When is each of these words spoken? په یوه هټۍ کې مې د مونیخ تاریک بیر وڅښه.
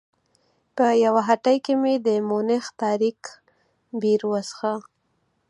په 0.75 0.85
یوه 1.03 1.21
هټۍ 1.29 1.57
کې 1.65 1.73
مې 1.81 1.93
د 2.05 2.07
مونیخ 2.29 2.63
تاریک 2.81 3.19
بیر 4.01 4.21
وڅښه. 4.31 4.73